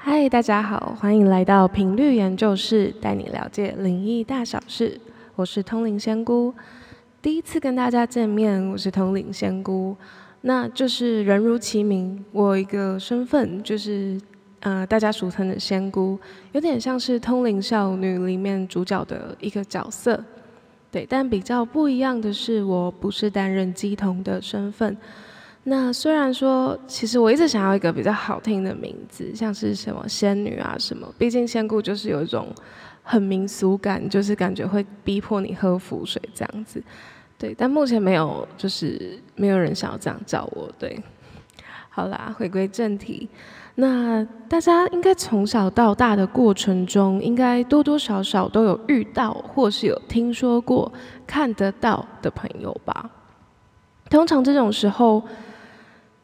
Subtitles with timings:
[0.00, 4.98] 嗨，大家好，欢迎来到频率研究室，带你了解灵异大小事。
[5.34, 6.54] 我是通灵仙姑，
[7.20, 9.96] 第一次跟大家见面，我是通灵仙姑。
[10.42, 14.16] 那就是人如其名，我有一个身份就是
[14.60, 16.16] 呃，大家俗称的仙姑，
[16.52, 20.24] 有点像是通灵少女里面主角的一个角色。
[20.92, 24.96] 对，但比较不一样的是，我不是担任鸡童的身份。
[25.64, 32.48] 那虽然说，其实我一直想要一个比较好听的名字，像是什么仙女啊什么，毕竟仙姑就是有一种
[33.02, 36.82] 很民俗感，就是感觉会逼迫你喝符水这样子。
[37.36, 40.70] 对，但目前没有，就是没有人想要这样叫我。
[40.78, 40.98] 对，
[41.90, 43.28] 好啦，回归正题，
[43.74, 50.90] 那大家应该从小到大的过程中，应该多多少少都有遇到，或是有听说过
[51.26, 53.10] 看得到的朋友吧？
[54.10, 55.22] 通常这种时候。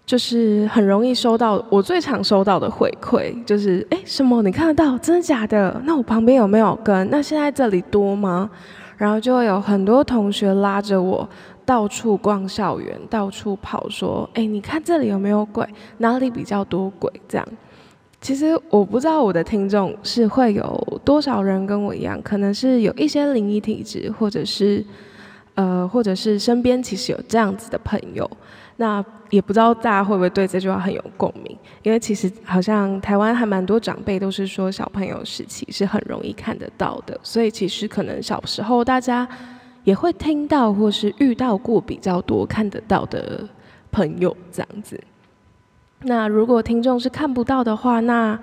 [0.07, 5.81] 就是很容易收到我最常收到的回馈，就是哎什么你看得到真的假的？
[5.87, 7.09] 那我旁边有没有跟？
[7.09, 8.51] 那现在这里多吗？
[8.99, 11.27] 然后就会有很多同学拉着我
[11.65, 15.67] 到处逛校园，到处跑，说哎你看这里有没有鬼？
[15.97, 17.11] 哪里比较多鬼？
[17.27, 17.49] 这样，
[18.21, 24.85] 其实我不知道我的听众是会有多少人跟我一样，可能是有一些灵异体质，或者是
[25.55, 28.29] 呃或者是身边其实有这样子的朋友。
[28.77, 39.27] 那也不知道大家会不会对这句话很有共鸣，因为其实好像台湾还蛮多长辈都是说小朋友时期是很容易看得到的，所以其实可能小时候大家
[39.85, 43.49] 也会听到或是遇到过比较多看得到的
[43.93, 45.01] 朋友这样子。
[46.01, 48.37] 那如果听众是看不到的话，那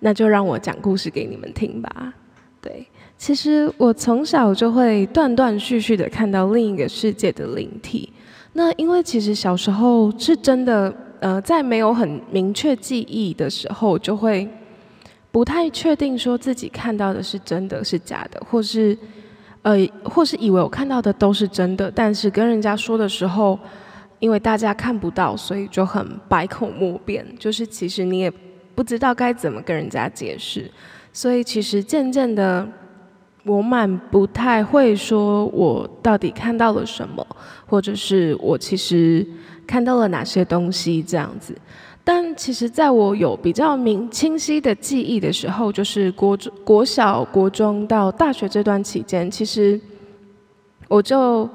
[0.00, 2.12] 那就让我讲故事给你们听吧。
[2.60, 2.86] 对，
[3.20, 8.10] 其实我从小就会断断续续的看到另一个世界的灵体。
[8.54, 10.90] 那因为其实小时候是真的，
[11.20, 14.48] 呃，在没有很明确记忆的时候，就会
[15.30, 18.96] 不太确定说自己看到的是真的是假的，或是
[19.60, 23.58] 呃，或是以为我看到的都是真的，但是跟人家说的时候，
[24.18, 28.32] 因为大家看不到，所以就很百口莫辩，就是其实你也
[28.74, 30.70] 不知道该怎么跟人家解释，
[31.12, 32.66] 所以其实渐渐的。
[33.44, 37.26] 我蛮不太会说，我到底看到了什么，
[37.66, 39.26] 或者是我其实
[39.66, 41.56] 看到了哪些东西这样子。
[42.04, 49.80] 但其实，在我有比较明清晰的记忆的时候，就是国中、国小、国中到大学这段期间，其实
[50.88, 51.48] 我就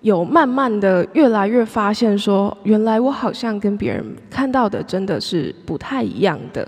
[0.00, 6.66] 有慢慢的越来越发现，说原来我好像跟别人看到的真的是不太一样的。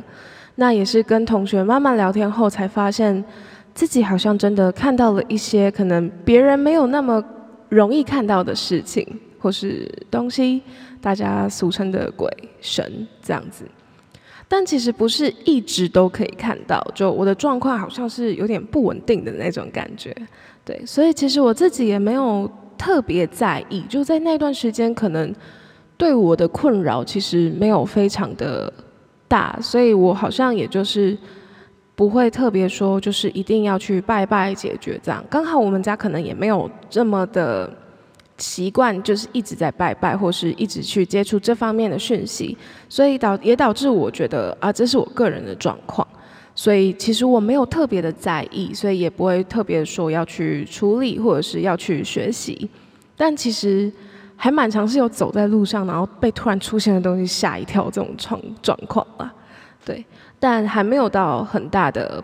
[0.54, 3.22] 那也是跟同学慢慢聊天后才发现。
[3.74, 7.22] 自己好像真的看到了一些可能别人没有那么
[7.68, 9.04] 容易看到的事情，
[9.40, 10.62] 或是东西，
[11.00, 12.30] 大家俗称的鬼
[12.60, 13.64] 神这样子。
[14.46, 20.14] 但其实不是一直都可以看到，就我的状况好像是有点不稳定的那种感觉。
[20.64, 22.48] 对，所以其实我自己也没有
[22.78, 25.34] 特别在意，就在那段时间，可能
[25.96, 28.72] 对我的困扰其实没有非常的
[29.26, 31.18] 大，所以我好像也就是。
[31.96, 35.24] 不会特别说，就是一定要去拜拜解决这样。
[35.30, 37.72] 刚好我们家可能也没有这么的
[38.38, 42.56] 习惯，就是一直在拜拜，或是一直去接触这方面的讯息，
[42.88, 46.06] 所以导也导致我觉得啊，这是我个人的状况。
[46.56, 52.68] 所以其实我没有特别的在意，所以也不会特别说要去处理或者是要去学习。
[53.16, 53.92] 但其实
[54.36, 59.32] 还蛮常是有走在路上，然后被突然出现的东西吓一跳这种状状况吧。
[59.84, 60.04] 对。
[60.38, 62.22] 但还没有到很大的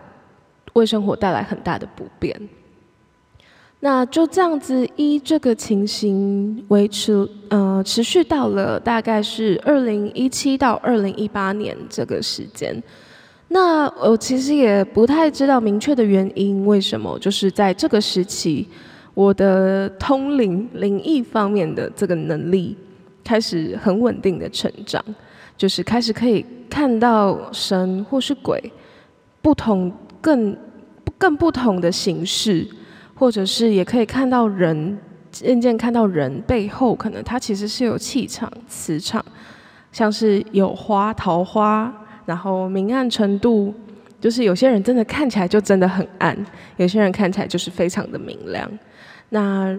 [0.73, 2.39] 为生活带来很大的不便。
[3.83, 12.81] 那就这样子依这个情形维持，呃，持续到了大概是二零一七到二零一八年这个时间。
[13.47, 18.67] 那我其实也不太知道明确的原因，为什么就是在这个时期，
[19.15, 22.77] 我的通灵灵异方面的这个能力
[23.23, 25.03] 开始很稳定的成长。
[25.57, 28.59] 就是开始可以看到神或是鬼，
[29.43, 30.57] 不同更
[31.19, 32.67] 更不同的形式，
[33.13, 34.97] 或者是也可以看到人，
[35.29, 39.23] 渐渐看到人背后，可能他其实是有气场、磁场，
[39.91, 41.93] 像是有花、桃花，
[42.25, 43.71] 然后明暗程度，
[44.19, 46.35] 就是有些人真的看起来就真的很暗，
[46.77, 48.67] 有些人看起来就是非常的明亮，
[49.29, 49.77] 那。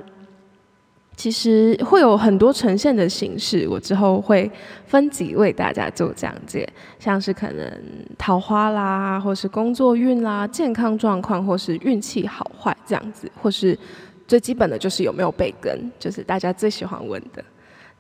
[1.15, 4.51] 其实会有很多呈现的形式，我之后会
[4.87, 6.67] 分级为大家做讲解，
[6.99, 7.71] 像是可能
[8.19, 13.79] 桃花啦，或是工作运啦、健康状况，或是运气好坏这样子，或是
[14.27, 17.45] 最基本的就是有没有被跟，就是大家最喜欢问的。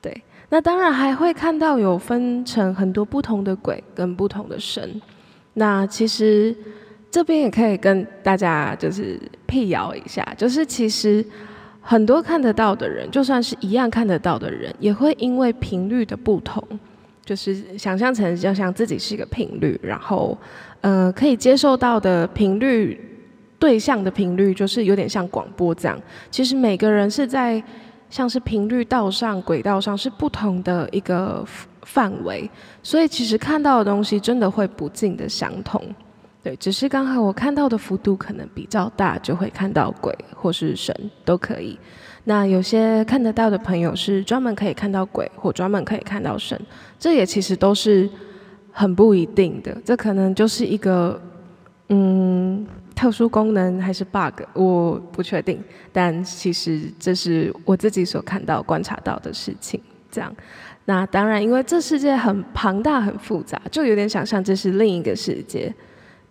[0.00, 5.00] 对，那当然还会看到有分成很多不同的鬼跟不同的神，
[5.54, 6.56] 那其实
[7.10, 11.24] 这边也可以跟大家就是辟谣一下，就是其实
[11.82, 16.62] 很多看得到的人，就算是一样看得到的人，也会因为频率的不同，
[17.24, 20.38] 就是想象成就像自己是一个频率，然后
[20.80, 22.98] 呃可以接受到的频率
[23.58, 26.00] 对象的频率，就是有点像广播这样。
[26.30, 27.62] 其实每个人是在
[28.08, 31.44] 像是频率道上、轨道上是不同的一个。
[31.84, 32.48] 范围，
[32.80, 35.84] 所以其实看到的东西真的会不尽的相同，
[36.42, 40.94] 对，只是刚好我看到的幅度可能比较大，就会看到鬼或是神
[41.24, 41.78] 都可以。
[42.24, 46.60] 那有些看得到的朋友是专门可以看到鬼，或专门可以看到神，
[46.98, 48.08] 这也其实都是
[48.72, 51.20] 很不一定的，这可能就是一个
[51.88, 55.62] 嗯特殊功能还是 bug，我不确定，
[55.92, 59.80] 但其实这是我自己所看到、观察到的事情，
[60.10, 60.34] 这样。
[60.84, 65.72] 那当然，因为这世界很庞大、很复杂，就有点想象这是另一个世界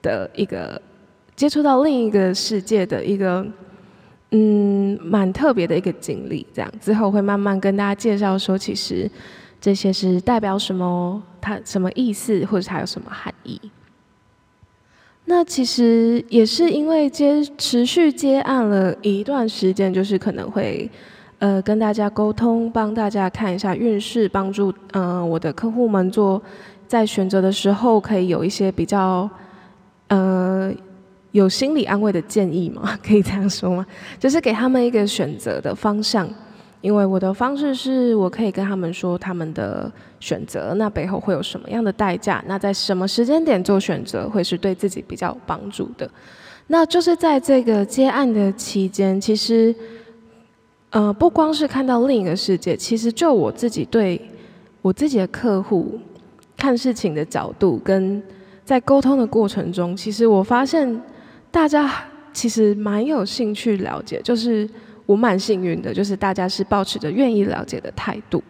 [0.02, 0.82] 的一个
[1.36, 3.46] 接触到另一个世界的一个
[4.32, 6.46] 嗯蛮特别的一个经历。
[6.54, 9.10] 这样之后会慢慢跟大家介绍说，其实
[9.60, 13.60] 这些是代表什么，它什么意思，或者它有什么含义。
[15.26, 20.90] 那其实也是因为接持续接案了一段时间，就是可能会。
[21.40, 26.40] 呃，跟大家沟通，帮大家看一下运势，帮助嗯我的客户们做
[26.88, 29.28] 在选择的时候可以有一些比较
[30.12, 30.72] 呃
[31.32, 33.86] 有心理安慰的建议吗， 可以这样说吗？
[34.20, 36.30] 就是给他们一个选择的方向，
[36.82, 42.44] 因为我的方式是我可以跟他们说他们的选择，那背后会有什么样的代价？
[42.48, 46.10] 那在什么时间点做选择会是对自己比较有帮助的？
[46.68, 49.74] 那就是在这个接案的期间，其实。
[50.94, 54.20] 呃，不光是看到另一个世界，其实就我自己对
[54.82, 55.98] 我自己的客户
[56.58, 58.22] 看事情的角度，跟
[58.72, 61.02] 在沟通的过程中，其实我发现
[61.52, 61.92] 大家
[62.32, 64.66] 其实蛮有兴趣了解，就是
[65.06, 68.42] 我蛮幸运的，就是大家是保持着愿意了解的态度，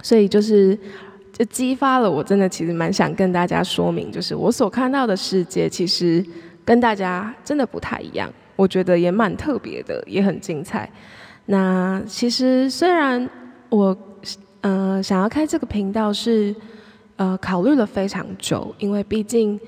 [0.00, 0.78] 所以就是
[1.32, 6.24] 就激发了我真的其实蛮想跟大家说明，就是我所看到的世界其实
[6.64, 10.88] 跟大家真的不太一样，我觉得也蛮特别的，也很精彩。
[11.46, 13.28] 那其实虽然
[13.70, 13.96] 我
[14.60, 16.54] 呃想要开这个频道是
[17.16, 19.58] 呃考虑了非常久，因为毕竟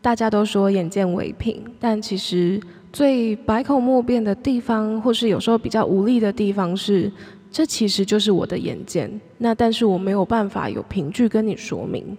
[0.00, 2.60] 大家都说眼见为凭，但其实
[2.92, 7.10] 最百口莫辩的地方，或是有时候比较无力的地方是，
[7.50, 9.20] 这其实就是我的眼见。
[9.38, 12.16] 那但是我没有办法有凭据跟你说明。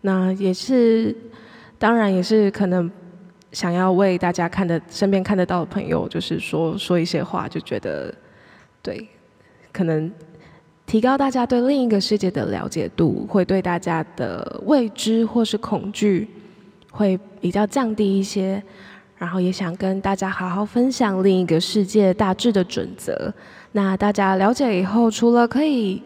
[0.00, 1.14] 那也是
[1.78, 2.90] 当然也是可能
[3.52, 8.14] 想要为大家看的身边看得到的朋友，就是说说一些话，就觉得。
[8.80, 9.06] 对，
[9.72, 10.10] 可能
[10.88, 16.26] 提高大家对另一个世界的了解度，会对大家的未知或是恐惧
[16.90, 18.60] 会比较降低一些。
[19.18, 23.30] 然后也想跟大家好好分享另一个世界大致的准则。
[23.72, 26.02] 那大家了解以后，除了可以，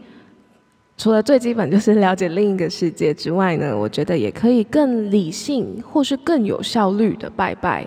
[0.97, 7.87] 除了最基本就是了解另一个世界之外呢，我觉得也可以更理性或是更有效率的拜拜。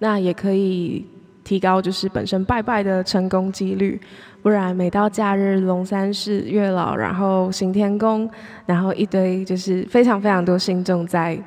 [0.00, 1.06] 那也可以。
[1.46, 4.00] 提高就是本身拜拜的成功几率，
[4.42, 8.28] 不然每到假日龙山寺、月老，然后行天宫，
[8.66, 11.38] 然后一堆就是非常非常多信众在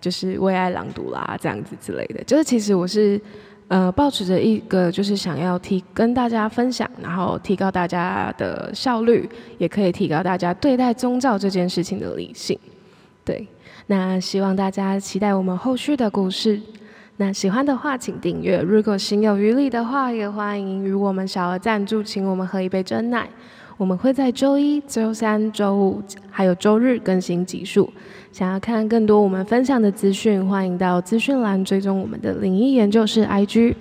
[0.00, 3.20] 就是为爱朗读啦这样子之类的，就是其实我是
[3.68, 9.28] 呃保持着一个就是想要提跟大家分享，然后提高大家的效率，
[9.58, 12.58] 也可以提高大家对待宗教这件事情的理性。
[13.22, 13.46] 对，
[13.86, 16.58] 那希望大家期待我们后续的故事。
[17.18, 18.60] 那喜欢的话，请订阅。
[18.60, 23.28] 如果心有余力的话，也欢迎与我们小额赞助，请我们喝一杯真奶。
[23.76, 27.92] 我们会在周一、周三、周五还有周日更新集数。
[28.30, 33.74] 想要看更多我们分享的资讯，欢迎到资讯栏追踪我们的灵异研究室 IG。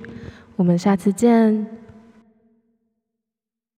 [0.56, 1.81] 我们下次见。